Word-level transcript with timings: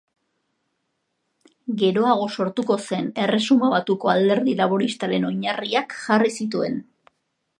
Geroago 1.81 2.23
sortuko 2.39 2.77
zen 2.85 3.11
Erresuma 3.25 3.69
Batuko 3.75 4.11
Alderdi 4.15 4.57
Laboristaren 4.61 5.29
oinarriak 5.31 5.97
jarri 6.07 6.35
zituen. 6.41 6.83